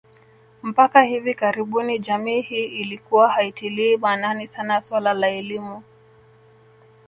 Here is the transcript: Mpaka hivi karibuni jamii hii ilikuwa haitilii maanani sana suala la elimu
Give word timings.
Mpaka 0.63 1.01
hivi 1.03 1.33
karibuni 1.35 1.99
jamii 1.99 2.41
hii 2.41 2.65
ilikuwa 2.65 3.29
haitilii 3.29 3.97
maanani 3.97 4.47
sana 4.47 4.81
suala 4.81 5.13
la 5.13 5.29
elimu 5.29 5.83